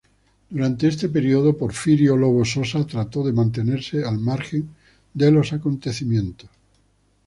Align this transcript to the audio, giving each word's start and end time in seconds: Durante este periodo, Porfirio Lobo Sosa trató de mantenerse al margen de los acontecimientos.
Durante 0.49 0.87
este 0.87 1.09
periodo, 1.09 1.55
Porfirio 1.55 2.17
Lobo 2.17 2.43
Sosa 2.43 2.87
trató 2.87 3.23
de 3.23 3.31
mantenerse 3.33 4.03
al 4.03 4.17
margen 4.17 4.67
de 5.13 5.29
los 5.29 5.53
acontecimientos. 5.53 6.49